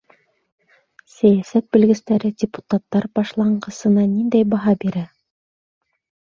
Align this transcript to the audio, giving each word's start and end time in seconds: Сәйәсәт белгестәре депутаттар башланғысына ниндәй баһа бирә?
Сәйәсәт 1.15 1.67
белгестәре 1.77 2.33
депутаттар 2.45 3.07
башланғысына 3.21 4.09
ниндәй 4.17 4.51
баһа 4.57 4.77
бирә? 4.85 5.09